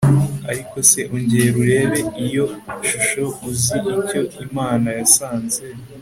ariko 0.51 0.75
se 0.91 0.99
ongera 1.13 1.53
urebe 1.63 1.99
iyo 2.25 2.45
shusho 2.87 3.23
uzi 3.49 3.77
icyo 3.99 4.21
imana 4.45 4.87
yasanze 4.99 5.59